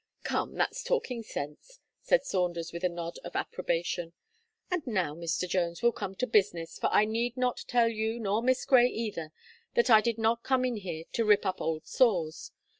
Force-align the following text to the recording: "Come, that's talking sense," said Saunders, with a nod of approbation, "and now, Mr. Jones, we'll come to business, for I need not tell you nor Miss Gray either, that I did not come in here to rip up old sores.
"Come, 0.23 0.55
that's 0.55 0.83
talking 0.83 1.21
sense," 1.21 1.79
said 2.01 2.25
Saunders, 2.25 2.73
with 2.73 2.83
a 2.83 2.89
nod 2.89 3.19
of 3.23 3.35
approbation, 3.35 4.13
"and 4.71 4.81
now, 4.87 5.13
Mr. 5.13 5.47
Jones, 5.47 5.83
we'll 5.83 5.91
come 5.91 6.15
to 6.15 6.25
business, 6.25 6.79
for 6.79 6.87
I 6.87 7.05
need 7.05 7.37
not 7.37 7.63
tell 7.67 7.87
you 7.87 8.19
nor 8.19 8.41
Miss 8.41 8.65
Gray 8.65 8.87
either, 8.87 9.31
that 9.75 9.91
I 9.91 10.01
did 10.01 10.17
not 10.17 10.41
come 10.41 10.65
in 10.65 10.77
here 10.77 11.03
to 11.11 11.23
rip 11.23 11.45
up 11.45 11.61
old 11.61 11.85
sores. 11.85 12.51